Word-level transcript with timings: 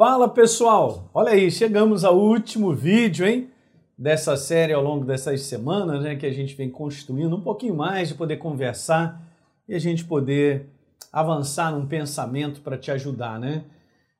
Fala 0.00 0.30
pessoal, 0.30 1.10
olha 1.12 1.32
aí, 1.32 1.50
chegamos 1.50 2.06
ao 2.06 2.18
último 2.18 2.72
vídeo, 2.72 3.26
hein? 3.26 3.50
Dessa 3.98 4.34
série 4.34 4.72
ao 4.72 4.82
longo 4.82 5.04
dessas 5.04 5.42
semanas, 5.42 6.02
né? 6.02 6.16
Que 6.16 6.24
a 6.24 6.32
gente 6.32 6.54
vem 6.54 6.70
construindo 6.70 7.36
um 7.36 7.40
pouquinho 7.42 7.76
mais 7.76 8.08
de 8.08 8.14
poder 8.14 8.38
conversar 8.38 9.20
e 9.68 9.74
a 9.74 9.78
gente 9.78 10.02
poder 10.06 10.70
avançar 11.12 11.70
num 11.70 11.86
pensamento 11.86 12.62
para 12.62 12.78
te 12.78 12.90
ajudar, 12.90 13.38
né? 13.38 13.62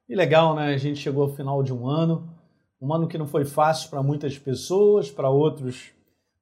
E 0.06 0.14
legal, 0.14 0.54
né? 0.54 0.74
A 0.74 0.76
gente 0.76 1.00
chegou 1.00 1.22
ao 1.22 1.30
final 1.30 1.62
de 1.62 1.72
um 1.72 1.88
ano, 1.88 2.28
um 2.78 2.92
ano 2.92 3.08
que 3.08 3.16
não 3.16 3.26
foi 3.26 3.46
fácil 3.46 3.88
para 3.88 4.02
muitas 4.02 4.36
pessoas, 4.38 5.10
para 5.10 5.30
outros, 5.30 5.92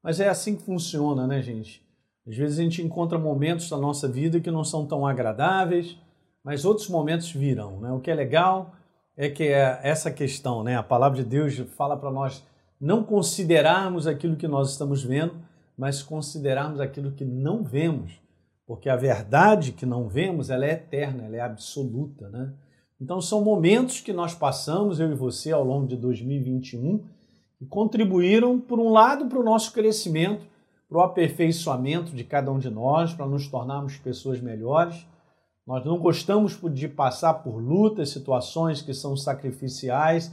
mas 0.02 0.18
é 0.18 0.28
assim 0.28 0.56
que 0.56 0.64
funciona, 0.64 1.28
né, 1.28 1.40
gente? 1.42 1.80
Às 2.26 2.36
vezes 2.36 2.58
a 2.58 2.62
gente 2.64 2.82
encontra 2.82 3.16
momentos 3.16 3.70
da 3.70 3.76
nossa 3.76 4.08
vida 4.08 4.40
que 4.40 4.50
não 4.50 4.64
são 4.64 4.84
tão 4.84 5.06
agradáveis, 5.06 5.96
mas 6.42 6.64
outros 6.64 6.88
momentos 6.88 7.30
virão, 7.30 7.78
né? 7.78 7.92
O 7.92 8.00
que 8.00 8.10
é 8.10 8.14
legal 8.16 8.74
é 9.20 9.28
que 9.28 9.42
é 9.42 9.80
essa 9.82 10.12
questão, 10.12 10.62
né? 10.62 10.76
A 10.76 10.82
palavra 10.82 11.18
de 11.18 11.28
Deus 11.28 11.56
fala 11.76 11.96
para 11.96 12.08
nós 12.08 12.46
não 12.80 13.02
considerarmos 13.02 14.06
aquilo 14.06 14.36
que 14.36 14.46
nós 14.46 14.70
estamos 14.70 15.02
vendo, 15.02 15.34
mas 15.76 16.04
considerarmos 16.04 16.78
aquilo 16.78 17.10
que 17.10 17.24
não 17.24 17.64
vemos, 17.64 18.22
porque 18.64 18.88
a 18.88 18.94
verdade 18.94 19.72
que 19.72 19.84
não 19.84 20.08
vemos, 20.08 20.50
ela 20.50 20.64
é 20.64 20.70
eterna, 20.70 21.24
ela 21.24 21.34
é 21.34 21.40
absoluta, 21.40 22.28
né? 22.28 22.52
Então 23.00 23.20
são 23.20 23.42
momentos 23.42 24.00
que 24.00 24.12
nós 24.12 24.34
passamos, 24.34 25.00
eu 25.00 25.10
e 25.10 25.16
você, 25.16 25.50
ao 25.50 25.64
longo 25.64 25.88
de 25.88 25.96
2021, 25.96 27.04
e 27.60 27.66
contribuíram, 27.66 28.60
por 28.60 28.78
um 28.78 28.90
lado, 28.90 29.26
para 29.26 29.38
o 29.40 29.44
nosso 29.44 29.72
crescimento, 29.72 30.46
para 30.88 30.98
o 30.98 31.00
aperfeiçoamento 31.00 32.12
de 32.12 32.22
cada 32.22 32.52
um 32.52 32.58
de 32.58 32.70
nós, 32.70 33.12
para 33.14 33.26
nos 33.26 33.48
tornarmos 33.48 33.96
pessoas 33.96 34.40
melhores, 34.40 35.04
nós 35.68 35.84
não 35.84 35.98
gostamos 35.98 36.58
de 36.72 36.88
passar 36.88 37.34
por 37.34 37.58
lutas, 37.58 38.08
situações 38.08 38.80
que 38.80 38.94
são 38.94 39.14
sacrificiais, 39.14 40.32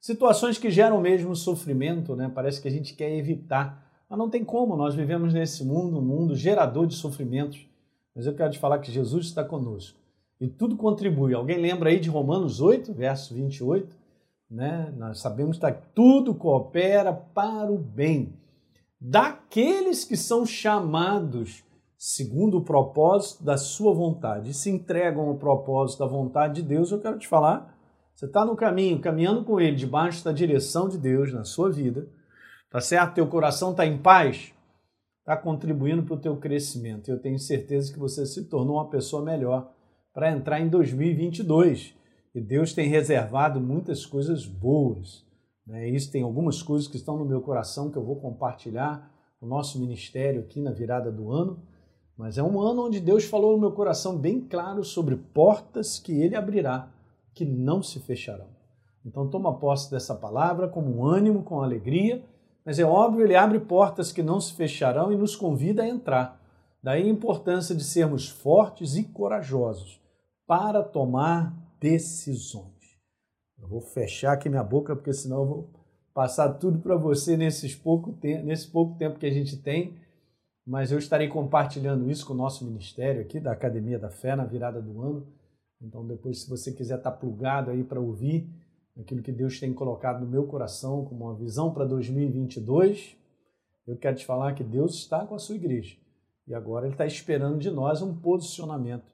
situações 0.00 0.56
que 0.56 0.70
geram 0.70 1.00
mesmo 1.00 1.34
sofrimento, 1.34 2.14
né? 2.14 2.30
Parece 2.32 2.62
que 2.62 2.68
a 2.68 2.70
gente 2.70 2.94
quer 2.94 3.10
evitar. 3.10 3.84
Mas 4.08 4.16
não 4.16 4.30
tem 4.30 4.44
como, 4.44 4.76
nós 4.76 4.94
vivemos 4.94 5.34
nesse 5.34 5.64
mundo, 5.64 5.98
um 5.98 6.02
mundo 6.02 6.36
gerador 6.36 6.86
de 6.86 6.94
sofrimentos. 6.94 7.66
Mas 8.14 8.24
eu 8.24 8.36
quero 8.36 8.52
te 8.52 8.60
falar 8.60 8.78
que 8.78 8.92
Jesus 8.92 9.26
está 9.26 9.42
conosco. 9.42 9.98
E 10.40 10.46
tudo 10.46 10.76
contribui. 10.76 11.34
Alguém 11.34 11.58
lembra 11.58 11.90
aí 11.90 11.98
de 11.98 12.08
Romanos 12.08 12.60
8, 12.60 12.92
verso 12.92 13.34
28? 13.34 13.96
Né? 14.48 14.94
Nós 14.96 15.18
sabemos 15.18 15.58
que 15.58 15.74
tudo 15.92 16.32
coopera 16.32 17.12
para 17.12 17.72
o 17.72 17.78
bem 17.78 18.32
daqueles 19.00 20.04
que 20.04 20.16
são 20.16 20.46
chamados 20.46 21.64
segundo 21.98 22.58
o 22.58 22.64
propósito 22.64 23.42
da 23.42 23.56
sua 23.56 23.92
vontade, 23.92 24.50
e 24.50 24.54
se 24.54 24.70
entregam 24.70 25.28
ao 25.28 25.36
propósito 25.36 25.98
da 25.98 26.06
vontade 26.06 26.62
de 26.62 26.68
Deus, 26.68 26.92
eu 26.92 27.00
quero 27.00 27.18
te 27.18 27.26
falar, 27.26 27.76
você 28.14 28.26
está 28.26 28.44
no 28.44 28.54
caminho, 28.54 29.00
caminhando 29.00 29.44
com 29.44 29.60
ele, 29.60 29.74
debaixo 29.74 30.24
da 30.24 30.30
direção 30.30 30.88
de 30.88 30.96
Deus 30.96 31.32
na 31.32 31.42
sua 31.42 31.70
vida, 31.70 32.08
tá 32.70 32.80
certo? 32.80 33.14
Teu 33.14 33.26
coração 33.26 33.72
está 33.72 33.84
em 33.84 33.98
paz, 33.98 34.52
está 35.18 35.36
contribuindo 35.36 36.04
para 36.04 36.14
o 36.14 36.20
teu 36.20 36.36
crescimento. 36.36 37.10
Eu 37.10 37.20
tenho 37.20 37.38
certeza 37.38 37.92
que 37.92 37.98
você 37.98 38.24
se 38.26 38.44
tornou 38.44 38.76
uma 38.76 38.88
pessoa 38.88 39.22
melhor 39.22 39.72
para 40.12 40.30
entrar 40.30 40.60
em 40.60 40.68
2022. 40.68 41.94
E 42.34 42.40
Deus 42.40 42.72
tem 42.72 42.88
reservado 42.88 43.60
muitas 43.60 44.06
coisas 44.06 44.46
boas. 44.46 45.24
Né? 45.66 45.88
Isso 45.88 46.10
tem 46.10 46.22
algumas 46.22 46.62
coisas 46.62 46.88
que 46.88 46.96
estão 46.96 47.16
no 47.16 47.24
meu 47.24 47.40
coração 47.40 47.90
que 47.90 47.98
eu 47.98 48.04
vou 48.04 48.16
compartilhar 48.16 49.12
no 49.40 49.46
nosso 49.46 49.78
ministério 49.78 50.40
aqui 50.40 50.60
na 50.60 50.72
virada 50.72 51.12
do 51.12 51.30
ano 51.30 51.62
mas 52.18 52.36
é 52.36 52.42
um 52.42 52.60
ano 52.60 52.86
onde 52.86 52.98
Deus 52.98 53.24
falou 53.24 53.52
no 53.52 53.60
meu 53.60 53.70
coração 53.70 54.18
bem 54.18 54.40
claro 54.40 54.82
sobre 54.82 55.14
portas 55.14 56.00
que 56.00 56.20
Ele 56.20 56.34
abrirá, 56.34 56.90
que 57.32 57.44
não 57.44 57.80
se 57.80 58.00
fecharão. 58.00 58.48
Então 59.06 59.30
toma 59.30 59.56
posse 59.56 59.88
dessa 59.88 60.16
palavra 60.16 60.66
como 60.66 60.98
um 60.98 61.06
ânimo, 61.06 61.44
com 61.44 61.62
alegria, 61.62 62.24
mas 62.64 62.80
é 62.80 62.84
óbvio, 62.84 63.24
Ele 63.24 63.36
abre 63.36 63.60
portas 63.60 64.10
que 64.10 64.20
não 64.20 64.40
se 64.40 64.52
fecharão 64.54 65.12
e 65.12 65.16
nos 65.16 65.36
convida 65.36 65.84
a 65.84 65.88
entrar. 65.88 66.42
Daí 66.82 67.04
a 67.04 67.08
importância 67.08 67.72
de 67.72 67.84
sermos 67.84 68.28
fortes 68.28 68.96
e 68.96 69.04
corajosos 69.04 70.00
para 70.44 70.82
tomar 70.82 71.54
decisões. 71.78 72.98
Eu 73.60 73.68
vou 73.68 73.80
fechar 73.80 74.32
aqui 74.32 74.48
minha 74.48 74.64
boca, 74.64 74.96
porque 74.96 75.12
senão 75.12 75.38
eu 75.38 75.46
vou 75.46 75.70
passar 76.12 76.54
tudo 76.54 76.80
para 76.80 76.96
você 76.96 77.36
nesses 77.36 77.76
pouco 77.76 78.12
nesse 78.44 78.66
pouco 78.66 78.98
tempo 78.98 79.20
que 79.20 79.26
a 79.26 79.32
gente 79.32 79.56
tem 79.56 79.94
mas 80.68 80.92
eu 80.92 80.98
estarei 80.98 81.28
compartilhando 81.28 82.10
isso 82.10 82.26
com 82.26 82.34
o 82.34 82.36
nosso 82.36 82.62
ministério 82.62 83.22
aqui 83.22 83.40
da 83.40 83.52
Academia 83.52 83.98
da 83.98 84.10
Fé 84.10 84.36
na 84.36 84.44
virada 84.44 84.82
do 84.82 85.00
ano. 85.00 85.26
Então, 85.80 86.06
depois, 86.06 86.42
se 86.42 86.50
você 86.50 86.70
quiser 86.70 86.98
estar 86.98 87.12
plugado 87.12 87.70
aí 87.70 87.82
para 87.82 87.98
ouvir 87.98 88.46
aquilo 89.00 89.22
que 89.22 89.32
Deus 89.32 89.58
tem 89.58 89.72
colocado 89.72 90.20
no 90.20 90.26
meu 90.26 90.46
coração 90.46 91.06
como 91.06 91.24
uma 91.24 91.34
visão 91.34 91.72
para 91.72 91.86
2022, 91.86 93.16
eu 93.86 93.96
quero 93.96 94.16
te 94.16 94.26
falar 94.26 94.52
que 94.52 94.62
Deus 94.62 94.96
está 94.96 95.24
com 95.24 95.34
a 95.34 95.38
sua 95.38 95.54
igreja 95.54 95.96
e 96.46 96.54
agora 96.54 96.84
Ele 96.84 96.92
está 96.92 97.06
esperando 97.06 97.56
de 97.56 97.70
nós 97.70 98.02
um 98.02 98.14
posicionamento 98.14 99.10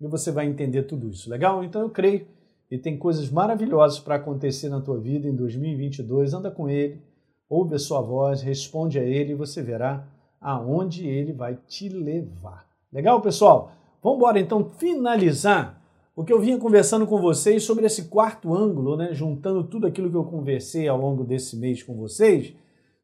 e 0.00 0.08
você 0.08 0.32
vai 0.32 0.46
entender 0.48 0.82
tudo 0.82 1.08
isso. 1.08 1.30
Legal? 1.30 1.62
Então, 1.62 1.82
eu 1.82 1.90
creio 1.90 2.26
e 2.68 2.76
tem 2.76 2.98
coisas 2.98 3.30
maravilhosas 3.30 4.00
para 4.00 4.16
acontecer 4.16 4.68
na 4.68 4.80
tua 4.80 4.98
vida 4.98 5.28
em 5.28 5.36
2022. 5.36 6.34
Anda 6.34 6.50
com 6.50 6.68
Ele, 6.68 7.00
ouve 7.48 7.76
a 7.76 7.78
sua 7.78 8.00
voz, 8.00 8.42
responde 8.42 8.98
a 8.98 9.04
Ele 9.04 9.34
e 9.34 9.36
você 9.36 9.62
verá 9.62 10.04
aonde 10.46 11.08
ele 11.08 11.32
vai 11.32 11.58
te 11.66 11.88
levar. 11.88 12.68
Legal, 12.92 13.20
pessoal? 13.20 13.72
Vamos 14.00 14.18
embora 14.18 14.38
então 14.38 14.70
finalizar 14.78 15.82
o 16.14 16.22
que 16.22 16.32
eu 16.32 16.40
vinha 16.40 16.56
conversando 16.56 17.04
com 17.04 17.20
vocês 17.20 17.64
sobre 17.64 17.84
esse 17.84 18.04
quarto 18.04 18.54
ângulo, 18.54 18.96
né? 18.96 19.12
juntando 19.12 19.64
tudo 19.64 19.88
aquilo 19.88 20.08
que 20.08 20.16
eu 20.16 20.22
conversei 20.22 20.86
ao 20.86 20.96
longo 20.96 21.24
desse 21.24 21.56
mês 21.56 21.82
com 21.82 21.96
vocês, 21.96 22.54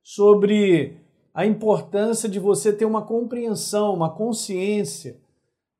sobre 0.04 1.00
a 1.34 1.44
importância 1.44 2.28
de 2.28 2.38
você 2.38 2.72
ter 2.72 2.84
uma 2.84 3.02
compreensão, 3.02 3.92
uma 3.92 4.10
consciência 4.10 5.16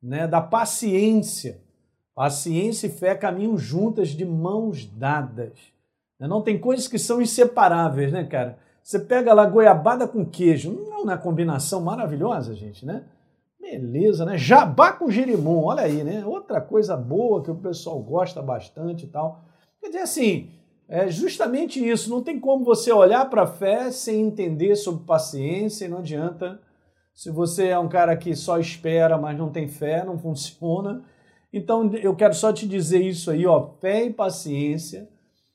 né? 0.03 0.27
da 0.27 0.41
paciência. 0.41 1.63
Paciência 2.13 2.89
e 2.89 2.91
fé 2.91 3.15
caminham 3.15 3.57
juntas 3.57 4.09
de 4.09 4.25
mãos 4.25 4.85
dadas. 4.85 5.53
Não 6.19 6.43
tem 6.43 6.59
coisas 6.59 6.89
que 6.89 6.99
são 6.99 7.23
inseparáveis, 7.23 8.13
né, 8.13 8.25
cara? 8.25 8.59
Você 8.83 8.99
pega 8.99 9.33
lá 9.33 9.47
goiabada 9.47 10.09
com 10.09 10.25
queijo, 10.25 10.73
não 10.73 10.95
é 10.95 10.99
uma 10.99 11.19
combinação 11.19 11.81
maravilhosa, 11.81 12.55
gente, 12.55 12.85
né? 12.85 13.05
Beleza, 13.61 14.25
né? 14.25 14.37
Jabá 14.37 14.93
com 14.93 15.11
girimum, 15.11 15.65
olha 15.65 15.83
aí, 15.83 16.03
né? 16.03 16.27
Outra 16.27 16.61
coisa 16.61 16.97
boa 16.97 17.43
que 17.43 17.51
o 17.51 17.55
pessoal 17.55 18.01
gosta 18.01 18.43
bastante 18.43 19.07
e 19.07 19.09
tal. 19.09 19.41
Quer 19.81 19.87
dizer 19.87 20.01
assim, 20.01 20.51
é 20.89 21.09
justamente 21.09 21.83
isso. 21.89 22.11
Não 22.11 22.23
tem 22.23 22.41
como 22.41 22.65
você 22.65 22.93
olhar 22.93 23.31
para 23.31 23.43
a 23.43 23.47
fé 23.47 23.91
sem 23.93 24.21
entender 24.21 24.75
sobre 24.75 25.05
paciência 25.05 25.85
e 25.85 25.89
não 25.89 25.99
adianta. 25.99 26.61
Se 27.15 27.31
você 27.31 27.69
é 27.69 27.79
um 27.79 27.89
cara 27.89 28.17
que 28.17 28.35
só 28.35 28.59
espera, 28.59 29.17
mas 29.17 29.39
não 29.39 29.51
tem 29.51 29.69
fé, 29.69 30.05
não 30.05 30.19
funciona. 30.19 31.03
Então 31.53 31.95
eu 31.95 32.17
quero 32.17 32.35
só 32.35 32.53
te 32.53 32.67
dizer 32.67 33.01
isso 33.03 33.31
aí, 33.31 33.47
ó, 33.47 33.71
fé 33.81 34.05
e 34.05 34.13
paciência 34.13 35.09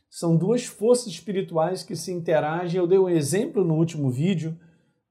são 0.09 0.35
duas 0.35 0.65
forças 0.65 1.07
espirituais 1.07 1.83
que 1.83 1.95
se 1.95 2.11
interagem. 2.11 2.79
Eu 2.79 2.87
dei 2.87 2.97
um 2.97 3.09
exemplo 3.09 3.63
no 3.63 3.75
último 3.75 4.09
vídeo 4.09 4.57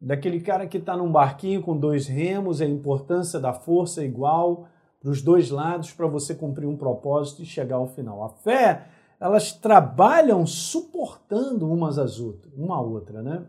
daquele 0.01 0.41
cara 0.41 0.67
que 0.67 0.79
está 0.79 0.97
num 0.97 1.11
barquinho 1.11 1.63
com 1.63 1.77
dois 1.77 2.07
remos, 2.07 2.61
a 2.61 2.67
importância 2.67 3.41
da 3.41 3.53
força 3.53 4.03
é 4.03 4.05
igual 4.05 4.69
para 5.01 5.11
os 5.11 5.23
dois 5.23 5.51
lados 5.51 5.93
para 5.93 6.07
você 6.07 6.35
cumprir 6.35 6.67
um 6.67 6.77
propósito 6.77 7.43
e 7.43 7.47
chegar 7.47 7.77
ao 7.77 7.89
final. 7.89 8.25
A 8.25 8.29
fé, 8.29 8.89
elas 9.21 9.53
trabalham 9.53 10.47
suportando 10.47 11.71
umas 11.71 11.99
às 11.99 12.19
outras, 12.21 12.53
uma 12.55 12.77
a 12.77 12.81
outra, 12.81 13.23
né? 13.23 13.47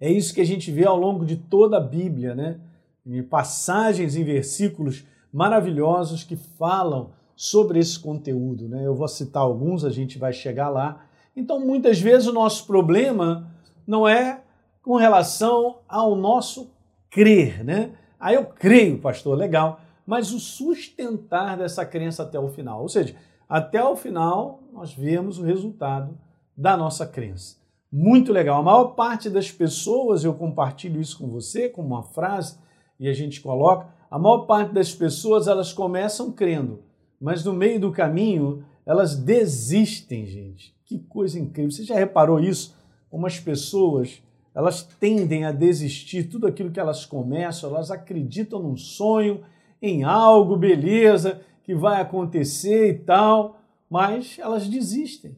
É 0.00 0.10
isso 0.10 0.34
que 0.34 0.40
a 0.40 0.46
gente 0.46 0.70
vê 0.70 0.84
ao 0.84 0.96
longo 0.96 1.24
de 1.24 1.36
toda 1.36 1.78
a 1.78 1.80
Bíblia, 1.80 2.34
né? 2.34 2.60
Em 3.04 3.22
passagens 3.22 4.16
e 4.16 4.22
versículos 4.22 5.06
maravilhosos 5.32 6.22
que 6.22 6.36
falam 6.36 7.12
sobre 7.38 7.78
esse 7.78 7.96
conteúdo. 8.00 8.68
Né? 8.68 8.84
Eu 8.84 8.96
vou 8.96 9.06
citar 9.06 9.44
alguns, 9.44 9.84
a 9.84 9.90
gente 9.90 10.18
vai 10.18 10.32
chegar 10.32 10.68
lá. 10.68 11.04
Então, 11.36 11.60
muitas 11.60 12.00
vezes, 12.00 12.26
o 12.26 12.32
nosso 12.32 12.66
problema 12.66 13.48
não 13.86 14.08
é 14.08 14.42
com 14.82 14.96
relação 14.96 15.78
ao 15.88 16.16
nosso 16.16 16.72
crer. 17.08 17.64
Né? 17.64 17.92
Aí 18.18 18.34
eu 18.34 18.44
creio, 18.44 18.98
pastor, 18.98 19.38
legal, 19.38 19.80
mas 20.04 20.32
o 20.32 20.40
sustentar 20.40 21.56
dessa 21.56 21.86
crença 21.86 22.24
até 22.24 22.40
o 22.40 22.48
final. 22.48 22.82
Ou 22.82 22.88
seja, 22.88 23.14
até 23.48 23.84
o 23.84 23.94
final, 23.94 24.58
nós 24.72 24.92
vemos 24.92 25.38
o 25.38 25.44
resultado 25.44 26.18
da 26.56 26.76
nossa 26.76 27.06
crença. 27.06 27.56
Muito 27.90 28.32
legal. 28.32 28.58
A 28.58 28.64
maior 28.64 28.84
parte 28.96 29.30
das 29.30 29.48
pessoas, 29.48 30.24
eu 30.24 30.34
compartilho 30.34 31.00
isso 31.00 31.16
com 31.16 31.28
você, 31.28 31.68
como 31.68 31.94
uma 31.94 32.02
frase, 32.02 32.58
e 32.98 33.08
a 33.08 33.12
gente 33.12 33.40
coloca, 33.40 33.86
a 34.10 34.18
maior 34.18 34.38
parte 34.38 34.74
das 34.74 34.92
pessoas, 34.92 35.46
elas 35.46 35.72
começam 35.72 36.32
crendo, 36.32 36.82
mas 37.20 37.44
no 37.44 37.52
meio 37.52 37.80
do 37.80 37.92
caminho 37.92 38.64
elas 38.84 39.16
desistem, 39.16 40.26
gente. 40.26 40.74
Que 40.84 40.98
coisa 40.98 41.38
incrível. 41.38 41.70
Você 41.70 41.84
já 41.84 41.94
reparou 41.94 42.40
isso? 42.40 42.74
Como 43.10 43.26
as 43.26 43.38
pessoas 43.38 44.22
elas 44.54 44.82
tendem 44.82 45.44
a 45.44 45.52
desistir 45.52 46.24
tudo 46.24 46.46
aquilo 46.46 46.72
que 46.72 46.80
elas 46.80 47.06
começam, 47.06 47.70
elas 47.70 47.92
acreditam 47.92 48.60
num 48.60 48.76
sonho, 48.76 49.44
em 49.80 50.02
algo, 50.02 50.56
beleza, 50.56 51.40
que 51.62 51.76
vai 51.76 52.00
acontecer 52.00 52.88
e 52.88 52.98
tal, 52.98 53.60
mas 53.88 54.36
elas 54.38 54.66
desistem. 54.66 55.36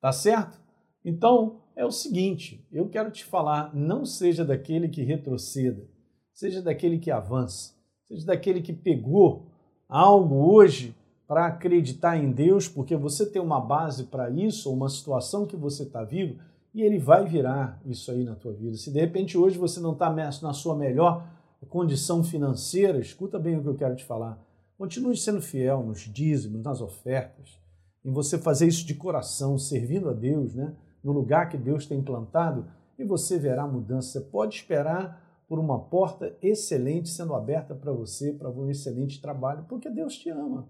Tá 0.00 0.10
certo? 0.10 0.60
Então, 1.04 1.60
é 1.76 1.84
o 1.84 1.92
seguinte, 1.92 2.66
eu 2.72 2.88
quero 2.88 3.10
te 3.10 3.24
falar, 3.24 3.74
não 3.74 4.04
seja 4.04 4.44
daquele 4.44 4.88
que 4.88 5.02
retroceda, 5.02 5.86
seja 6.32 6.60
daquele 6.60 6.98
que 6.98 7.10
avança, 7.10 7.74
seja 8.08 8.26
daquele 8.26 8.60
que 8.60 8.72
pegou 8.72 9.46
algo 9.88 10.52
hoje 10.52 10.94
para 11.30 11.46
acreditar 11.46 12.16
em 12.16 12.32
Deus, 12.32 12.66
porque 12.66 12.96
você 12.96 13.24
tem 13.24 13.40
uma 13.40 13.60
base 13.60 14.06
para 14.06 14.28
isso, 14.28 14.68
ou 14.68 14.74
uma 14.74 14.88
situação 14.88 15.46
que 15.46 15.54
você 15.54 15.84
está 15.84 16.02
vivo, 16.02 16.40
e 16.74 16.82
ele 16.82 16.98
vai 16.98 17.24
virar 17.24 17.80
isso 17.86 18.10
aí 18.10 18.24
na 18.24 18.34
tua 18.34 18.52
vida. 18.52 18.76
Se 18.76 18.90
de 18.90 18.98
repente 18.98 19.38
hoje 19.38 19.56
você 19.56 19.78
não 19.78 19.92
está 19.92 20.12
na 20.12 20.52
sua 20.52 20.74
melhor 20.74 21.24
condição 21.68 22.24
financeira, 22.24 22.98
escuta 22.98 23.38
bem 23.38 23.56
o 23.56 23.62
que 23.62 23.68
eu 23.68 23.76
quero 23.76 23.94
te 23.94 24.04
falar. 24.04 24.44
Continue 24.76 25.16
sendo 25.16 25.40
fiel 25.40 25.84
nos 25.84 26.00
dízimos, 26.00 26.64
nas 26.64 26.80
ofertas, 26.80 27.60
em 28.04 28.10
você 28.10 28.36
fazer 28.36 28.66
isso 28.66 28.84
de 28.84 28.94
coração, 28.96 29.56
servindo 29.56 30.10
a 30.10 30.12
Deus, 30.12 30.56
né? 30.56 30.74
no 31.00 31.12
lugar 31.12 31.48
que 31.48 31.56
Deus 31.56 31.86
tem 31.86 32.02
plantado, 32.02 32.66
e 32.98 33.04
você 33.04 33.38
verá 33.38 33.68
mudança. 33.68 34.18
Você 34.18 34.20
pode 34.20 34.56
esperar 34.56 35.44
por 35.46 35.60
uma 35.60 35.78
porta 35.78 36.36
excelente 36.42 37.08
sendo 37.08 37.36
aberta 37.36 37.72
para 37.72 37.92
você, 37.92 38.32
para 38.32 38.50
um 38.50 38.68
excelente 38.68 39.22
trabalho, 39.22 39.64
porque 39.68 39.88
Deus 39.88 40.18
te 40.18 40.28
ama. 40.28 40.66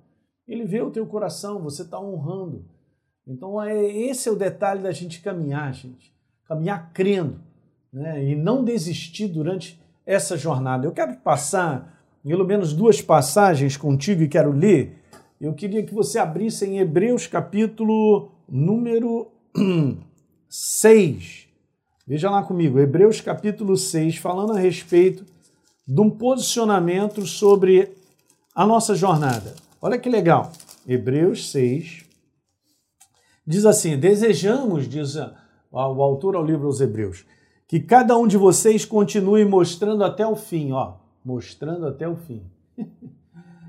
Ele 0.51 0.65
vê 0.65 0.83
o 0.83 0.91
teu 0.91 1.07
coração, 1.07 1.63
você 1.63 1.83
está 1.83 2.01
honrando. 2.01 2.65
Então, 3.25 3.63
é, 3.63 3.87
esse 3.87 4.29
é 4.29 4.33
o 4.33 4.37
detalhe 4.37 4.83
da 4.83 4.91
gente 4.91 5.21
caminhar, 5.21 5.73
gente. 5.73 6.13
Caminhar 6.45 6.91
crendo 6.93 7.41
né? 7.93 8.25
e 8.25 8.35
não 8.35 8.65
desistir 8.65 9.29
durante 9.29 9.81
essa 10.05 10.37
jornada. 10.37 10.85
Eu 10.85 10.91
quero 10.91 11.17
passar 11.19 12.03
pelo 12.25 12.45
menos 12.45 12.73
duas 12.73 13.01
passagens 13.01 13.77
contigo 13.77 14.23
e 14.23 14.29
quero 14.29 14.51
ler. 14.51 14.99
Eu 15.41 15.55
queria 15.55 15.85
que 15.85 15.95
você 15.95 16.19
abrisse 16.19 16.67
em 16.67 16.81
Hebreus 16.81 17.29
capítulo 17.29 18.33
número 18.49 19.31
6. 20.49 21.47
Veja 22.09 22.29
lá 22.29 22.43
comigo, 22.43 22.81
Hebreus 22.81 23.21
capítulo 23.21 23.77
6, 23.77 24.17
falando 24.17 24.55
a 24.55 24.59
respeito 24.59 25.25
de 25.87 26.01
um 26.01 26.11
posicionamento 26.11 27.25
sobre 27.25 27.95
a 28.53 28.67
nossa 28.67 28.97
jornada. 28.97 29.55
Olha 29.83 29.99
que 29.99 30.11
legal. 30.11 30.53
Hebreus 30.87 31.51
6 31.51 32.05
diz 33.47 33.65
assim: 33.65 33.99
Desejamos, 33.99 34.87
diz 34.87 35.17
o 35.73 36.03
autor 36.03 36.37
ao 36.37 36.45
livro 36.45 36.67
aos 36.67 36.81
Hebreus, 36.81 37.25
que 37.67 37.81
cada 37.81 38.17
um 38.19 38.27
de 38.27 38.37
vocês 38.37 38.85
continue 38.85 39.45
mostrando 39.45 40.05
até 40.05 40.27
o 40.27 40.37
fim, 40.37 40.73
ó, 40.73 40.97
mostrando 41.25 41.87
até 41.87 42.07
o 42.07 42.17
fim. 42.17 42.43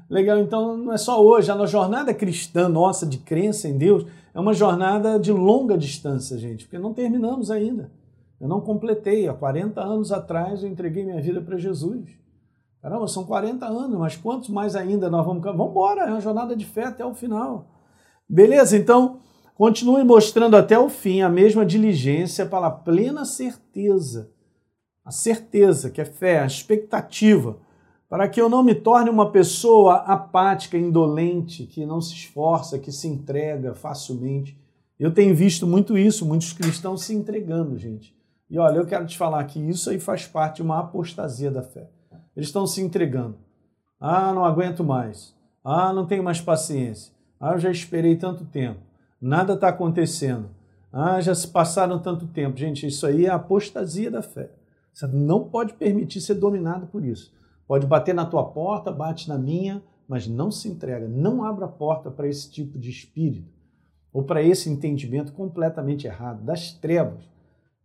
Legal, 0.10 0.40
então 0.40 0.76
não 0.76 0.92
é 0.92 0.98
só 0.98 1.24
hoje, 1.24 1.50
a 1.50 1.66
jornada 1.66 2.14
cristã 2.14 2.68
nossa 2.68 3.06
de 3.06 3.18
crença 3.18 3.70
em 3.70 3.78
Deus 3.78 4.06
é 4.34 4.40
uma 4.40 4.54
jornada 4.54 5.18
de 5.18 5.32
longa 5.32 5.78
distância, 5.78 6.38
gente, 6.38 6.66
porque 6.66 6.78
não 6.78 6.94
terminamos 6.94 7.50
ainda. 7.50 7.90
Eu 8.38 8.50
não 8.50 8.60
completei. 8.60 9.30
Há 9.30 9.34
40 9.34 9.80
anos 9.80 10.12
atrás 10.12 10.64
eu 10.64 10.70
entreguei 10.70 11.06
minha 11.06 11.22
vida 11.22 11.40
para 11.40 11.58
Jesus. 11.58 12.10
Caramba, 12.82 13.08
são 13.08 13.24
40 13.24 13.66
anos, 13.66 14.00
mas 14.00 14.16
quantos 14.16 14.50
mais 14.50 14.76
ainda 14.76 15.10
nós 15.10 15.24
vamos. 15.26 15.44
Vamos 15.44 15.70
embora, 15.70 16.02
é 16.02 16.12
uma 16.12 16.20
jornada 16.20 16.56
de 16.56 16.66
fé 16.66 16.86
até 16.86 17.06
o 17.06 17.14
final. 17.14 17.68
Beleza? 18.28 18.76
Então, 18.76 19.20
continue 19.54 20.04
mostrando 20.04 20.58
até 20.58 20.80
o 20.80 20.90
fim 20.90 21.22
a 21.22 21.30
mesma 21.30 21.64
diligência 21.64 22.46
para 22.46 22.68
a 22.68 22.72
plena 22.72 23.24
certeza. 23.24 24.32
A 25.06 25.12
certeza, 25.12 25.92
que 25.92 26.02
é 26.02 26.06
fé, 26.06 26.40
a 26.40 26.46
expectativa, 26.46 27.58
para 28.10 28.28
que 28.28 28.42
eu 28.42 28.50
não 28.50 28.64
me 28.64 28.74
torne 28.74 29.10
uma 29.10 29.32
pessoa 29.32 29.98
apática, 29.98 30.78
indolente, 30.78 31.66
que 31.68 31.86
não 31.86 32.02
se 32.02 32.14
esforça, 32.14 32.80
que 32.80 32.92
se 32.92 33.08
entrega 33.08 33.76
facilmente. 33.76 34.60
Eu 35.00 35.14
tenho 35.14 35.36
visto 35.36 35.68
muito 35.68 35.98
isso, 35.98 36.26
muitos 36.26 36.52
cristãos 36.52 37.04
se 37.04 37.14
entregando, 37.14 37.78
gente. 37.78 38.16
E 38.50 38.58
olha, 38.58 38.78
eu 38.78 38.86
quero 38.86 39.06
te 39.06 39.18
falar 39.18 39.44
que 39.46 39.60
isso 39.60 39.90
aí 39.90 40.00
faz 40.00 40.26
parte 40.26 40.58
de 40.58 40.62
uma 40.62 40.80
apostasia 40.80 41.50
da 41.50 41.62
fé. 41.64 41.90
Eles 42.42 42.48
estão 42.48 42.66
se 42.66 42.82
entregando. 42.82 43.38
Ah, 44.00 44.34
não 44.34 44.44
aguento 44.44 44.84
mais. 44.84 45.36
Ah, 45.64 45.94
não 45.94 46.08
tenho 46.08 46.24
mais 46.24 46.42
paciência. 46.42 47.14
Ah, 47.40 47.52
eu 47.52 47.60
já 47.60 47.70
esperei 47.70 48.16
tanto 48.16 48.46
tempo. 48.46 48.80
Nada 49.22 49.54
está 49.54 49.68
acontecendo. 49.68 50.50
Ah, 50.92 51.22
já 51.22 51.36
se 51.36 51.48
passaram 51.48 52.02
tanto 52.02 52.26
tempo. 52.26 52.58
Gente, 52.58 52.88
isso 52.88 53.06
aí 53.06 53.28
é 53.28 53.30
a 53.30 53.36
apostasia 53.36 54.10
da 54.10 54.24
fé. 54.24 54.50
Você 54.92 55.06
não 55.06 55.44
pode 55.44 55.74
permitir 55.74 56.20
ser 56.20 56.34
dominado 56.34 56.88
por 56.88 57.06
isso. 57.06 57.32
Pode 57.68 57.86
bater 57.86 58.16
na 58.16 58.26
tua 58.26 58.46
porta, 58.46 58.92
bate 58.92 59.30
na 59.30 59.38
minha, 59.38 59.80
mas 60.08 60.26
não 60.28 60.50
se 60.50 60.68
entrega. 60.68 61.08
Não 61.08 61.44
abra 61.44 61.66
a 61.66 61.72
porta 61.72 62.10
para 62.10 62.28
esse 62.28 62.50
tipo 62.50 62.80
de 62.80 62.90
espírito 62.90 63.54
ou 64.12 64.24
para 64.24 64.42
esse 64.42 64.68
entendimento 64.68 65.32
completamente 65.32 66.08
errado 66.08 66.44
das 66.44 66.72
trevas, 66.72 67.24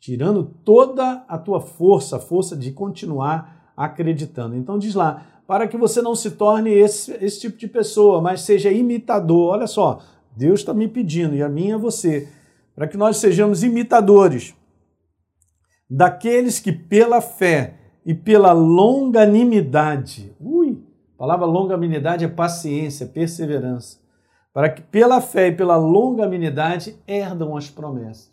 tirando 0.01 0.45
toda 0.65 1.27
a 1.29 1.37
tua 1.37 1.61
força, 1.61 2.17
a 2.17 2.21
força 2.21 2.57
de 2.57 2.73
continuar 2.73 3.56
acreditando. 3.77 4.57
Então 4.57 4.79
diz 4.79 4.95
lá, 4.95 5.27
para 5.47 5.69
que 5.69 5.77
você 5.77 6.03
não 6.03 6.17
se 6.17 6.33
torne 6.33 6.71
esse, 6.71 7.13
esse 7.21 7.41
tipo 7.41 7.57
de 7.59 7.69
pessoa, 7.69 8.21
mas 8.21 8.41
seja 8.41 8.71
imitador. 8.73 9.55
Olha 9.55 9.67
só, 9.67 10.01
Deus 10.37 10.61
está 10.61 10.75
me 10.75 10.89
pedindo, 10.89 11.35
e 11.35 11.43
a 11.43 11.49
mim 11.49 11.71
é 11.71 11.79
você, 11.79 12.29
para 12.75 12.89
que 12.89 12.97
nós 12.97 13.19
sejamos 13.19 13.63
imitadores 13.63 14.55
daqueles 15.89 16.59
que 16.59 16.73
pela 16.73 17.21
fé 17.21 17.75
e 18.05 18.13
pela 18.13 18.53
longanimidade, 18.53 20.35
ui, 20.41 20.83
a 21.15 21.19
palavra 21.19 21.47
longanimidade 21.47 22.25
é 22.25 22.29
paciência, 22.29 23.07
perseverança, 23.07 23.99
para 24.53 24.69
que 24.69 24.83
pela 24.83 25.21
fé 25.21 25.49
e 25.49 25.53
pela 25.53 25.77
longanimidade 25.77 26.97
herdam 27.07 27.57
as 27.57 27.71
promessas. 27.71 28.31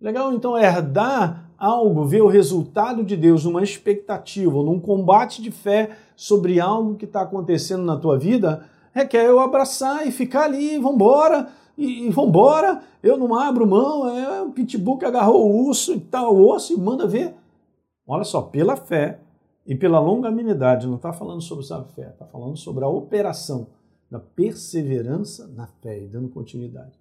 Legal? 0.00 0.32
Então, 0.32 0.58
herdar 0.58 1.43
algo, 1.58 2.04
ver 2.04 2.22
o 2.22 2.28
resultado 2.28 3.04
de 3.04 3.16
Deus 3.16 3.44
numa 3.44 3.62
expectativa, 3.62 4.62
num 4.62 4.80
combate 4.80 5.42
de 5.42 5.50
fé 5.50 5.96
sobre 6.16 6.60
algo 6.60 6.96
que 6.96 7.04
está 7.04 7.22
acontecendo 7.22 7.82
na 7.84 7.96
tua 7.96 8.18
vida, 8.18 8.66
requer 8.92 9.26
eu 9.26 9.40
abraçar 9.40 10.06
e 10.06 10.12
ficar 10.12 10.44
ali, 10.44 10.78
vambora, 10.78 11.48
e, 11.76 12.06
e 12.06 12.10
vambora, 12.10 12.82
eu 13.02 13.16
não 13.16 13.34
abro 13.34 13.66
mão, 13.66 14.08
é 14.08 14.42
o 14.42 14.50
pitbull 14.50 14.98
que 14.98 15.04
agarrou 15.04 15.50
o 15.50 15.66
urso 15.66 15.92
e 15.94 16.00
tal, 16.00 16.34
o 16.34 16.48
osso 16.50 16.72
e 16.72 16.76
manda 16.76 17.06
ver. 17.06 17.34
Olha 18.06 18.24
só, 18.24 18.42
pela 18.42 18.76
fé 18.76 19.20
e 19.66 19.74
pela 19.74 19.98
longanimidade, 19.98 20.86
não 20.86 20.96
está 20.96 21.12
falando 21.12 21.40
sobre 21.40 21.64
a 21.72 21.82
fé, 21.84 22.10
está 22.10 22.26
falando 22.26 22.56
sobre 22.56 22.84
a 22.84 22.88
operação 22.88 23.68
da 24.10 24.20
perseverança 24.20 25.48
na 25.48 25.66
fé 25.66 26.02
e 26.02 26.06
dando 26.06 26.28
continuidade. 26.28 26.92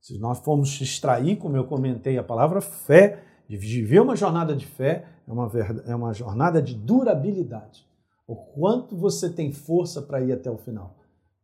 Se 0.00 0.18
nós 0.18 0.38
formos 0.40 0.80
extrair, 0.80 1.36
como 1.36 1.56
eu 1.56 1.64
comentei, 1.64 2.18
a 2.18 2.24
palavra 2.24 2.60
fé, 2.60 3.22
de 3.52 3.58
viver 3.58 4.00
uma 4.00 4.16
jornada 4.16 4.56
de 4.56 4.64
fé 4.64 5.04
é 5.28 5.30
uma, 5.30 5.50
é 5.84 5.94
uma 5.94 6.14
jornada 6.14 6.62
de 6.62 6.74
durabilidade. 6.74 7.86
O 8.26 8.34
quanto 8.34 8.96
você 8.96 9.28
tem 9.28 9.52
força 9.52 10.00
para 10.00 10.22
ir 10.22 10.32
até 10.32 10.50
o 10.50 10.56
final. 10.56 10.96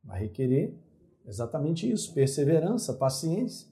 Vai 0.02 0.20
requerer 0.20 0.74
exatamente 1.26 1.90
isso: 1.90 2.14
perseverança, 2.14 2.94
paciência. 2.94 3.68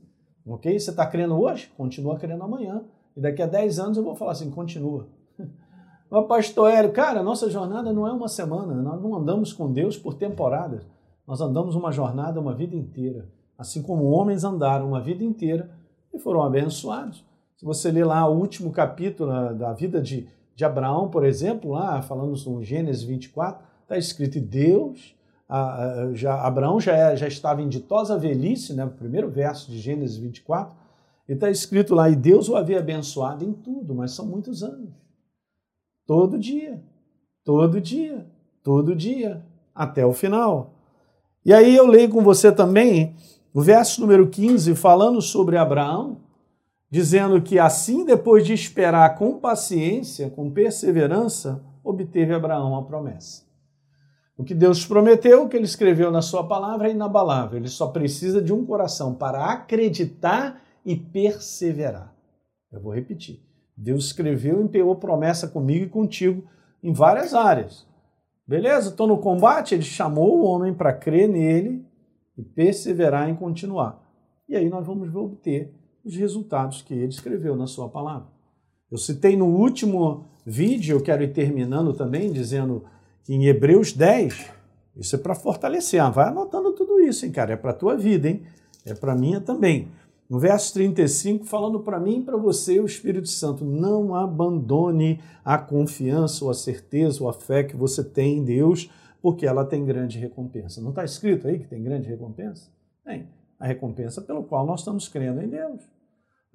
Ok? 0.46 0.78
Você 0.78 0.90
está 0.90 1.06
crendo 1.06 1.34
hoje? 1.34 1.72
Continua 1.78 2.18
crendo 2.18 2.44
amanhã. 2.44 2.84
E 3.16 3.22
daqui 3.22 3.40
a 3.40 3.46
10 3.46 3.78
anos 3.78 3.96
eu 3.96 4.04
vou 4.04 4.14
falar 4.14 4.32
assim: 4.32 4.50
continua. 4.50 5.08
Mas, 6.10 6.26
pastor 6.26 6.70
Hélio, 6.70 6.92
cara, 6.92 7.22
nossa 7.22 7.48
jornada 7.48 7.90
não 7.90 8.06
é 8.06 8.12
uma 8.12 8.28
semana. 8.28 8.74
Nós 8.74 9.02
não 9.02 9.14
andamos 9.14 9.50
com 9.54 9.72
Deus 9.72 9.96
por 9.96 10.12
temporadas. 10.12 10.86
Nós 11.26 11.40
andamos 11.40 11.74
uma 11.74 11.90
jornada 11.90 12.38
uma 12.38 12.54
vida 12.54 12.76
inteira. 12.76 13.30
Assim 13.56 13.82
como 13.82 14.04
homens 14.10 14.44
andaram 14.44 14.88
uma 14.88 15.00
vida 15.00 15.24
inteira 15.24 15.70
e 16.12 16.18
foram 16.18 16.42
abençoados. 16.42 17.24
Se 17.56 17.64
você 17.64 17.90
ler 17.90 18.04
lá 18.04 18.28
o 18.28 18.38
último 18.38 18.70
capítulo 18.70 19.54
da 19.54 19.72
vida 19.72 20.00
de, 20.00 20.28
de 20.54 20.64
Abraão, 20.64 21.08
por 21.08 21.24
exemplo, 21.24 21.70
lá 21.70 22.02
falando 22.02 22.36
no 22.50 22.62
Gênesis 22.62 23.02
24, 23.02 23.64
está 23.82 23.96
escrito: 23.96 24.38
Deus, 24.38 25.16
já, 26.12 26.34
Abraão 26.42 26.78
já, 26.78 26.94
é, 26.94 27.16
já 27.16 27.26
estava 27.26 27.62
em 27.62 27.68
ditosa 27.68 28.18
velhice, 28.18 28.74
né, 28.74 28.84
o 28.84 28.90
primeiro 28.90 29.30
verso 29.30 29.70
de 29.70 29.78
Gênesis 29.78 30.18
24, 30.18 30.76
e 31.26 31.32
está 31.32 31.50
escrito 31.50 31.94
lá: 31.94 32.10
e 32.10 32.16
Deus 32.16 32.46
o 32.50 32.56
havia 32.56 32.78
abençoado 32.78 33.42
em 33.42 33.54
tudo, 33.54 33.94
mas 33.94 34.12
são 34.12 34.26
muitos 34.26 34.62
anos. 34.62 34.90
Todo 36.06 36.38
dia, 36.38 36.82
todo 37.42 37.80
dia, 37.80 38.26
todo 38.62 38.94
dia, 38.94 39.42
até 39.74 40.04
o 40.04 40.12
final. 40.12 40.74
E 41.42 41.54
aí 41.54 41.74
eu 41.74 41.86
leio 41.86 42.10
com 42.10 42.22
você 42.22 42.52
também 42.52 43.16
o 43.54 43.62
verso 43.62 44.02
número 44.02 44.28
15, 44.28 44.74
falando 44.74 45.22
sobre 45.22 45.56
Abraão 45.56 46.25
dizendo 46.90 47.40
que 47.42 47.58
assim, 47.58 48.04
depois 48.04 48.46
de 48.46 48.52
esperar 48.52 49.16
com 49.16 49.38
paciência, 49.38 50.30
com 50.30 50.50
perseverança, 50.50 51.64
obteve 51.82 52.34
Abraão 52.34 52.76
a 52.76 52.84
promessa. 52.84 53.44
O 54.36 54.44
que 54.44 54.54
Deus 54.54 54.84
prometeu, 54.84 55.44
o 55.44 55.48
que 55.48 55.56
ele 55.56 55.64
escreveu 55.64 56.10
na 56.10 56.20
sua 56.20 56.46
palavra 56.46 56.88
é 56.88 56.92
inabalável. 56.92 57.58
Ele 57.58 57.68
só 57.68 57.88
precisa 57.88 58.42
de 58.42 58.52
um 58.52 58.66
coração 58.66 59.14
para 59.14 59.46
acreditar 59.46 60.62
e 60.84 60.94
perseverar. 60.94 62.14
Eu 62.70 62.80
vou 62.80 62.94
repetir. 62.94 63.42
Deus 63.74 64.06
escreveu 64.06 64.60
e 64.60 64.64
empenhou 64.64 64.94
promessa 64.96 65.48
comigo 65.48 65.86
e 65.86 65.88
contigo 65.88 66.44
em 66.82 66.92
várias 66.92 67.32
áreas. 67.32 67.86
Beleza? 68.46 68.90
Estou 68.90 69.06
no 69.06 69.18
combate, 69.18 69.74
ele 69.74 69.82
chamou 69.82 70.38
o 70.38 70.44
homem 70.44 70.72
para 70.72 70.92
crer 70.92 71.28
nele 71.28 71.84
e 72.36 72.42
perseverar 72.42 73.28
em 73.28 73.34
continuar. 73.34 74.02
E 74.48 74.54
aí 74.54 74.68
nós 74.68 74.86
vamos 74.86 75.14
obter 75.14 75.74
os 76.06 76.16
resultados 76.16 76.82
que 76.82 76.94
ele 76.94 77.08
escreveu 77.08 77.56
na 77.56 77.66
sua 77.66 77.88
palavra. 77.88 78.28
Eu 78.90 78.96
citei 78.96 79.36
no 79.36 79.46
último 79.46 80.26
vídeo, 80.44 80.96
eu 80.96 81.02
quero 81.02 81.24
ir 81.24 81.32
terminando 81.32 81.92
também, 81.92 82.32
dizendo 82.32 82.84
que 83.24 83.34
em 83.34 83.46
Hebreus 83.46 83.92
10, 83.92 84.50
isso 84.96 85.16
é 85.16 85.18
para 85.18 85.34
fortalecer. 85.34 86.00
Ah, 86.00 86.08
vai 86.08 86.28
anotando 86.28 86.72
tudo 86.72 87.00
isso, 87.00 87.26
hein, 87.26 87.32
cara? 87.32 87.52
É 87.52 87.56
para 87.56 87.72
a 87.72 87.74
tua 87.74 87.96
vida, 87.96 88.28
hein? 88.28 88.42
É 88.84 88.94
para 88.94 89.16
minha 89.16 89.40
também. 89.40 89.88
No 90.28 90.38
verso 90.38 90.72
35, 90.74 91.44
falando 91.44 91.80
para 91.80 92.00
mim 92.00 92.18
e 92.18 92.22
para 92.22 92.36
você, 92.36 92.80
o 92.80 92.86
Espírito 92.86 93.28
Santo, 93.28 93.64
não 93.64 94.14
abandone 94.14 95.20
a 95.44 95.58
confiança, 95.58 96.44
ou 96.44 96.50
a 96.50 96.54
certeza, 96.54 97.22
ou 97.22 97.28
a 97.28 97.32
fé 97.32 97.64
que 97.64 97.76
você 97.76 98.02
tem 98.02 98.38
em 98.38 98.44
Deus, 98.44 98.90
porque 99.20 99.46
ela 99.46 99.64
tem 99.64 99.84
grande 99.84 100.18
recompensa. 100.18 100.80
Não 100.80 100.90
está 100.90 101.04
escrito 101.04 101.48
aí 101.48 101.58
que 101.58 101.66
tem 101.66 101.82
grande 101.82 102.08
recompensa? 102.08 102.70
Tem. 103.04 103.28
A 103.58 103.66
recompensa 103.66 104.20
pelo 104.20 104.44
qual 104.44 104.66
nós 104.66 104.80
estamos 104.80 105.08
crendo 105.08 105.40
em 105.40 105.48
Deus. 105.48 105.80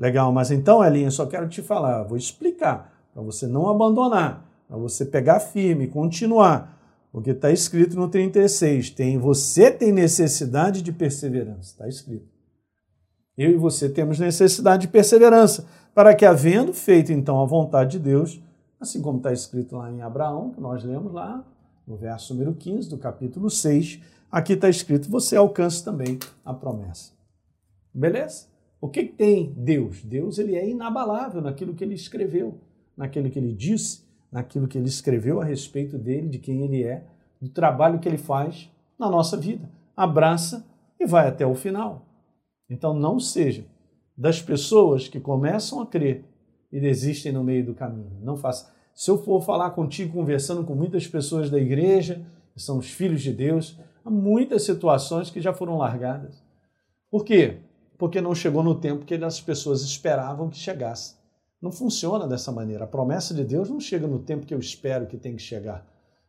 Legal, 0.01 0.31
mas 0.31 0.49
então, 0.49 0.83
Elinha, 0.83 1.11
só 1.11 1.27
quero 1.27 1.47
te 1.47 1.61
falar, 1.61 2.01
vou 2.01 2.17
explicar, 2.17 2.91
para 3.13 3.21
você 3.21 3.45
não 3.45 3.69
abandonar, 3.69 4.43
para 4.67 4.75
você 4.75 5.05
pegar 5.05 5.39
firme, 5.39 5.85
continuar. 5.85 6.75
Porque 7.11 7.29
está 7.29 7.51
escrito 7.51 7.95
no 7.95 8.09
36, 8.09 8.89
tem, 8.89 9.19
você 9.19 9.69
tem 9.69 9.91
necessidade 9.91 10.81
de 10.81 10.91
perseverança, 10.91 11.73
está 11.73 11.87
escrito. 11.87 12.25
Eu 13.37 13.51
e 13.51 13.57
você 13.57 13.87
temos 13.87 14.17
necessidade 14.17 14.87
de 14.87 14.87
perseverança, 14.87 15.67
para 15.93 16.15
que, 16.15 16.25
havendo 16.25 16.73
feito 16.73 17.11
então 17.11 17.39
a 17.39 17.45
vontade 17.45 17.91
de 17.91 17.99
Deus, 17.99 18.41
assim 18.79 19.03
como 19.03 19.17
está 19.17 19.31
escrito 19.31 19.75
lá 19.75 19.91
em 19.91 20.01
Abraão, 20.01 20.49
que 20.49 20.59
nós 20.59 20.83
lemos 20.83 21.13
lá, 21.13 21.45
no 21.85 21.95
verso 21.95 22.33
número 22.33 22.55
15 22.55 22.89
do 22.89 22.97
capítulo 22.97 23.51
6, 23.51 23.99
aqui 24.31 24.53
está 24.53 24.67
escrito: 24.67 25.11
você 25.11 25.35
alcance 25.35 25.85
também 25.85 26.17
a 26.43 26.55
promessa. 26.55 27.11
Beleza? 27.93 28.50
O 28.81 28.89
que, 28.89 29.03
que 29.03 29.13
tem 29.13 29.53
Deus? 29.55 30.03
Deus 30.03 30.39
ele 30.39 30.55
é 30.55 30.67
inabalável 30.67 31.39
naquilo 31.39 31.75
que 31.75 31.83
ele 31.83 31.93
escreveu, 31.93 32.57
naquilo 32.97 33.29
que 33.29 33.37
ele 33.37 33.53
disse, 33.53 34.03
naquilo 34.31 34.67
que 34.67 34.75
ele 34.75 34.87
escreveu 34.87 35.39
a 35.39 35.45
respeito 35.45 35.99
dele, 35.99 36.27
de 36.27 36.39
quem 36.39 36.63
ele 36.63 36.83
é, 36.83 37.05
do 37.39 37.47
trabalho 37.47 37.99
que 37.99 38.09
ele 38.09 38.17
faz 38.17 38.71
na 38.97 39.07
nossa 39.07 39.37
vida. 39.37 39.69
Abraça 39.95 40.65
e 40.99 41.05
vai 41.05 41.27
até 41.27 41.45
o 41.45 41.53
final. 41.53 42.07
Então 42.67 42.93
não 42.93 43.19
seja 43.19 43.65
das 44.17 44.41
pessoas 44.41 45.07
que 45.07 45.19
começam 45.19 45.79
a 45.79 45.85
crer 45.85 46.25
e 46.71 46.79
desistem 46.79 47.31
no 47.31 47.43
meio 47.43 47.63
do 47.63 47.75
caminho. 47.75 48.17
Não 48.23 48.35
faça. 48.35 48.73
Se 48.95 49.11
eu 49.11 49.17
for 49.17 49.43
falar 49.43 49.71
contigo, 49.71 50.13
conversando 50.13 50.63
com 50.63 50.73
muitas 50.73 51.07
pessoas 51.07 51.49
da 51.49 51.59
igreja, 51.59 52.25
que 52.53 52.61
são 52.61 52.79
os 52.79 52.89
filhos 52.89 53.21
de 53.21 53.31
Deus, 53.31 53.79
há 54.03 54.09
muitas 54.09 54.63
situações 54.63 55.29
que 55.29 55.39
já 55.39 55.53
foram 55.53 55.77
largadas. 55.77 56.43
Por 57.09 57.23
quê? 57.23 57.59
Porque 58.01 58.19
não 58.19 58.33
chegou 58.33 58.63
no 58.63 58.73
tempo 58.73 59.05
que 59.05 59.13
as 59.13 59.39
pessoas 59.39 59.83
esperavam 59.83 60.49
que 60.49 60.57
chegasse. 60.57 61.13
Não 61.61 61.71
funciona 61.71 62.27
dessa 62.27 62.51
maneira. 62.51 62.85
A 62.85 62.87
promessa 62.87 63.31
de 63.31 63.43
Deus 63.43 63.69
não 63.69 63.79
chega 63.79 64.07
no 64.07 64.17
tempo 64.17 64.43
que 64.43 64.55
eu 64.55 64.59
espero 64.59 65.05
que 65.05 65.19
tem 65.19 65.35
que 65.35 65.41
chegar. 65.43 65.85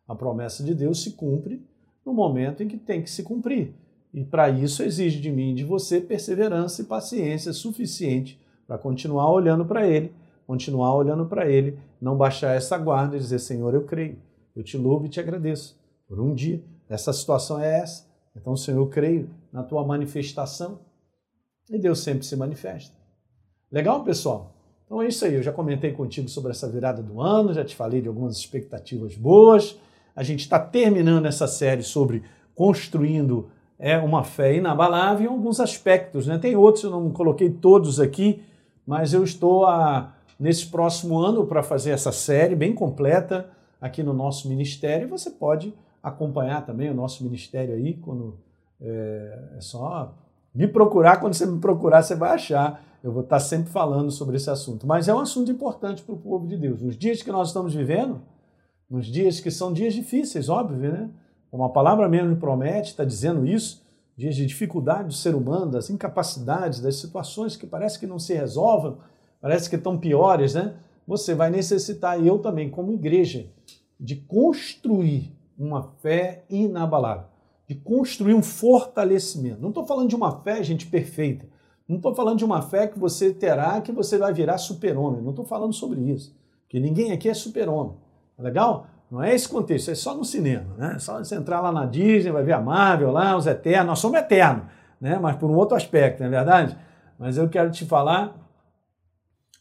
A 0.07 0.14
promessa 0.14 0.62
de 0.62 0.75
Deus 0.75 1.02
se 1.02 1.12
cumpre 1.12 1.67
no 2.05 2.12
momento 2.12 2.62
em 2.62 2.69
que 2.69 2.76
tem 2.76 3.00
que 3.00 3.11
se 3.11 3.23
cumprir. 3.23 3.73
E 4.12 4.23
para 4.23 4.50
isso 4.50 4.83
exige 4.83 5.19
de 5.19 5.33
mim 5.33 5.52
e 5.52 5.55
de 5.55 5.64
você 5.64 5.99
perseverança 5.99 6.83
e 6.83 6.85
paciência 6.85 7.55
suficiente 7.55 8.38
para 8.67 8.76
continuar 8.76 9.33
olhando 9.33 9.64
para 9.64 9.87
Ele, 9.87 10.12
continuar 10.47 10.95
olhando 10.95 11.25
para 11.25 11.49
Ele, 11.49 11.79
não 11.99 12.19
baixar 12.19 12.55
essa 12.55 12.76
guarda 12.76 13.17
e 13.17 13.19
dizer: 13.19 13.38
Senhor, 13.38 13.73
eu 13.73 13.85
creio, 13.85 14.19
eu 14.55 14.62
te 14.62 14.76
louvo 14.76 15.07
e 15.07 15.09
te 15.09 15.21
agradeço 15.21 15.81
por 16.07 16.21
um 16.21 16.35
dia. 16.35 16.62
Essa 16.87 17.14
situação 17.14 17.59
é 17.59 17.79
essa. 17.79 18.07
Então, 18.37 18.55
Senhor, 18.59 18.79
eu 18.79 18.88
creio 18.88 19.31
na 19.50 19.62
tua 19.62 19.83
manifestação 19.83 20.92
e 21.73 21.79
Deus 21.79 22.00
sempre 22.00 22.25
se 22.26 22.37
manifesta. 22.37 22.95
Legal, 23.71 24.05
pessoal? 24.05 24.55
Então 24.85 25.00
é 25.00 25.09
isso 25.09 25.25
aí. 25.25 25.35
Eu 25.35 25.43
já 25.43 25.50
comentei 25.50 25.91
contigo 25.93 26.29
sobre 26.29 26.50
essa 26.50 26.69
virada 26.69 27.02
do 27.02 27.21
ano, 27.21 27.55
já 27.55 27.64
te 27.64 27.75
falei 27.75 28.02
de 28.02 28.09
algumas 28.09 28.37
expectativas 28.37 29.17
boas. 29.17 29.79
A 30.14 30.23
gente 30.23 30.41
está 30.41 30.59
terminando 30.59 31.25
essa 31.25 31.47
série 31.47 31.83
sobre 31.83 32.23
construindo 32.55 33.49
é, 33.79 33.97
uma 33.97 34.23
fé 34.23 34.55
inabalável 34.55 35.31
em 35.31 35.35
alguns 35.35 35.59
aspectos. 35.59 36.26
Né? 36.26 36.38
Tem 36.38 36.55
outros, 36.55 36.85
eu 36.85 36.91
não 36.91 37.11
coloquei 37.11 37.49
todos 37.49 37.99
aqui, 37.99 38.43
mas 38.87 39.14
eu 39.14 39.25
estou 39.25 39.64
a, 39.64 40.14
nesse 40.38 40.67
próximo 40.67 41.19
ano 41.19 41.47
para 41.47 41.62
fazer 41.62 41.93
essa 41.93 42.12
série 42.12 42.55
bem 42.55 42.75
completa 42.75 43.49
aqui 43.81 44.02
no 44.02 44.12
nosso 44.12 44.47
ministério. 44.47 45.09
Você 45.09 45.31
pode 45.31 45.73
acompanhar 46.02 46.67
também 46.67 46.91
o 46.91 46.95
nosso 46.95 47.25
ministério 47.25 47.75
aí, 47.75 47.95
quando 47.95 48.38
é, 48.79 49.38
é 49.57 49.61
só 49.62 50.14
me 50.55 50.69
procurar, 50.69 51.19
quando 51.19 51.35
você 51.35 51.47
me 51.47 51.59
procurar, 51.59 52.03
você 52.03 52.15
vai 52.15 52.35
achar. 52.35 52.85
Eu 53.03 53.11
vou 53.11 53.23
estar 53.23 53.41
sempre 53.41 53.71
falando 53.71 54.11
sobre 54.11 54.37
esse 54.37 54.51
assunto. 54.51 54.87
Mas 54.87 55.09
é 55.09 55.15
um 55.15 55.19
assunto 55.19 55.51
importante 55.51 56.03
para 56.03 56.15
o 56.15 56.19
povo 56.19 56.47
de 56.47 56.57
Deus. 56.57 56.81
Nos 56.81 56.97
dias 56.97 57.23
que 57.23 57.33
nós 57.33 57.49
estamos 57.49 57.75
vivendo, 57.75 58.21
nos 58.89 59.07
dias 59.07 59.41
que 59.41 59.51
são 59.51 59.73
dias 59.73 59.95
difíceis, 59.95 60.49
óbvio, 60.49 60.93
né? 60.93 61.11
Como 61.51 61.65
a 61.65 61.71
palavra 61.71 62.09
mesmo 62.09 62.37
promete, 62.37 62.91
está 62.91 63.05
dizendo 63.05 63.47
isso, 63.47 63.83
dias 64.17 64.37
de 64.37 64.47
dificuldade 64.47 65.09
do 65.09 65.15
ser 65.15 65.35
humano, 65.35 65.73
das 65.73 65.91
incapacidades, 65.91 66.81
das 66.81 66.97
situações 66.97 67.57
que 67.57 67.67
parece 67.67 67.99
que 67.99 68.07
não 68.07 68.19
se 68.19 68.33
resolvem, 68.33 68.97
parece 69.41 69.69
que 69.69 69.77
estão 69.77 69.99
piores, 69.99 70.55
né? 70.55 70.75
Você 71.07 71.35
vai 71.35 71.51
necessitar, 71.51 72.21
e 72.21 72.27
eu 72.27 72.39
também, 72.39 72.71
como 72.71 72.93
igreja, 72.93 73.47
de 73.99 74.17
construir 74.17 75.37
uma 75.59 75.83
fé 76.01 76.45
inabalável 76.49 77.32
de 77.73 77.81
construir 77.81 78.35
um 78.35 78.43
fortalecimento. 78.43 79.61
Não 79.61 79.71
estou 79.71 79.87
falando 79.87 80.09
de 80.09 80.14
uma 80.14 80.43
fé, 80.43 80.62
gente, 80.62 80.87
perfeita. 80.87 81.47
Não 81.88 81.97
estou 81.97 82.14
falando 82.14 82.38
de 82.38 82.45
uma 82.45 82.61
fé 82.61 82.87
que 82.87 82.99
você 82.99 83.33
terá 83.33 83.81
que 83.81 83.91
você 83.91 84.19
vai 84.19 84.33
virar 84.33 84.59
super-homem. 84.59 85.23
Não 85.23 85.31
estou 85.31 85.45
falando 85.45 85.73
sobre 85.73 86.00
isso. 86.00 86.37
Porque 86.62 86.79
ninguém 86.79 87.12
aqui 87.12 87.29
é 87.29 87.35
super-homem. 87.35 87.97
Tá 88.37 88.43
legal? 88.43 88.87
Não 89.11 89.23
é 89.23 89.35
esse 89.35 89.49
contexto, 89.49 89.91
é 89.91 89.95
só 89.95 90.14
no 90.14 90.25
cinema. 90.25 90.75
Né? 90.76 90.93
É 90.97 90.99
só 90.99 91.19
você 91.19 91.35
entrar 91.35 91.61
lá 91.61 91.73
na 91.73 91.87
Disney, 91.87 92.31
vai 92.31 92.43
ver 92.43 92.52
a 92.52 92.61
Marvel 92.61 93.11
lá, 93.11 93.37
os 93.37 93.47
Eternos. 93.47 93.87
Nós 93.87 93.99
somos 93.99 94.19
eternos, 94.19 94.64
né? 95.00 95.19
mas 95.21 95.37
por 95.37 95.50
um 95.50 95.55
outro 95.55 95.76
aspecto, 95.76 96.21
não 96.21 96.26
é 96.26 96.31
verdade? 96.31 96.76
Mas 97.19 97.37
eu 97.37 97.49
quero 97.49 97.71
te 97.71 97.85
falar 97.87 98.37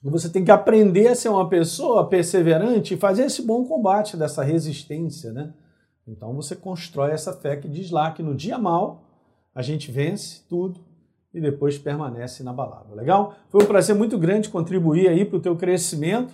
que 0.01 0.10
você 0.10 0.30
tem 0.30 0.44
que 0.44 0.51
aprender 0.51 1.08
a 1.10 1.15
ser 1.15 1.30
uma 1.30 1.48
pessoa 1.48 2.08
perseverante 2.08 2.94
e 2.94 2.98
fazer 2.98 3.24
esse 3.24 3.41
bom 3.41 3.65
combate 3.65 4.18
dessa 4.18 4.44
resistência, 4.44 5.32
né? 5.32 5.53
Então 6.08 6.34
você 6.34 6.55
constrói 6.55 7.12
essa 7.12 7.34
fé 7.34 7.55
que 7.55 7.67
diz 7.67 7.91
lá 7.91 8.12
que 8.12 8.24
no 8.24 8.36
dia 8.36 8.58
mal 8.58 9.03
a 9.53 9.62
gente 9.62 9.91
vence 9.91 10.43
tudo 10.48 10.79
e 11.34 11.39
depois 11.39 11.77
permanece 11.77 12.43
na 12.43 12.51
balada. 12.51 12.93
Legal? 12.93 13.36
Foi 13.50 13.63
um 13.63 13.67
prazer 13.67 13.96
muito 13.96 14.17
grande 14.17 14.50
contribuir 14.50 15.08
aí 15.08 15.24
para 15.24 15.38
o 15.38 15.41
teu 15.41 15.55
crescimento 15.55 16.34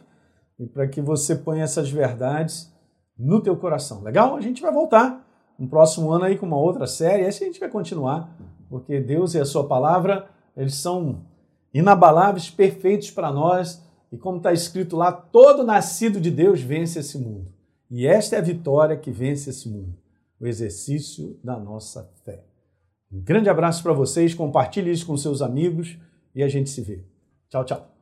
e 0.59 0.65
para 0.65 0.87
que 0.87 1.01
você 1.01 1.35
ponha 1.35 1.63
essas 1.63 1.89
verdades 1.89 2.71
no 3.17 3.41
teu 3.41 3.55
coração. 3.55 4.01
Legal? 4.01 4.35
A 4.35 4.41
gente 4.41 4.61
vai 4.61 4.71
voltar 4.71 5.25
no 5.57 5.67
próximo 5.67 6.11
ano 6.11 6.25
aí 6.25 6.37
com 6.37 6.45
uma 6.45 6.57
outra 6.57 6.87
série. 6.87 7.23
Essa 7.23 7.43
a 7.43 7.47
gente 7.47 7.59
vai 7.59 7.69
continuar, 7.69 8.35
porque 8.69 8.99
Deus 8.99 9.33
e 9.33 9.39
a 9.39 9.45
sua 9.45 9.67
palavra, 9.67 10.27
eles 10.55 10.75
são 10.75 11.25
inabaláveis, 11.73 12.49
perfeitos 12.49 13.11
para 13.11 13.31
nós. 13.31 13.83
E 14.11 14.17
como 14.17 14.37
está 14.37 14.53
escrito 14.53 14.95
lá, 14.95 15.11
todo 15.11 15.63
nascido 15.63 16.19
de 16.19 16.31
Deus 16.31 16.61
vence 16.61 16.99
esse 16.99 17.17
mundo. 17.17 17.56
E 17.89 18.05
esta 18.05 18.35
é 18.35 18.39
a 18.39 18.43
vitória 18.43 18.97
que 18.97 19.11
vence 19.11 19.49
esse 19.49 19.69
mundo, 19.69 19.95
o 20.39 20.45
exercício 20.45 21.39
da 21.43 21.57
nossa 21.57 22.09
fé. 22.25 22.43
Um 23.11 23.21
grande 23.21 23.49
abraço 23.49 23.81
para 23.81 23.93
vocês, 23.93 24.33
compartilhe 24.33 24.91
isso 24.91 25.05
com 25.05 25.15
seus 25.15 25.41
amigos 25.41 25.97
e 26.35 26.43
a 26.43 26.47
gente 26.47 26.69
se 26.69 26.81
vê. 26.81 27.03
Tchau, 27.49 27.63
tchau. 27.63 27.96